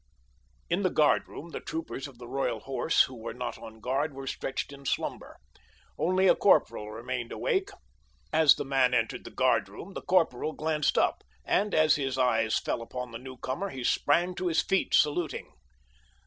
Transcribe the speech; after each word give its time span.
In 0.67 0.81
the 0.81 0.89
guardroom 0.89 1.49
the 1.49 1.59
troopers 1.59 2.07
of 2.07 2.17
the 2.17 2.27
Royal 2.27 2.61
Horse 2.61 3.03
who 3.03 3.15
were 3.15 3.35
not 3.35 3.59
on 3.59 3.79
guard 3.79 4.15
were 4.15 4.25
stretched 4.25 4.73
in 4.73 4.83
slumber. 4.83 5.37
Only 5.95 6.27
a 6.27 6.33
corporal 6.33 6.89
remained 6.89 7.31
awake. 7.31 7.69
As 8.33 8.55
the 8.55 8.65
man 8.65 8.95
entered 8.95 9.25
the 9.25 9.29
guardroom 9.29 9.93
the 9.93 10.01
corporal 10.01 10.53
glanced 10.53 10.97
up, 10.97 11.21
and 11.45 11.75
as 11.75 11.97
his 11.97 12.17
eyes 12.17 12.57
fell 12.57 12.81
upon 12.81 13.11
the 13.11 13.19
newcomer, 13.19 13.69
he 13.69 13.83
sprang 13.83 14.33
to 14.33 14.47
his 14.47 14.63
feet, 14.63 14.95
saluting. 14.95 15.53